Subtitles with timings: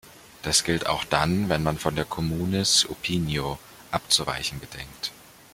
[0.45, 3.59] Dies gilt auch dann, wenn man von der "communis opinio"
[3.91, 5.11] abzuweichen gedenkt.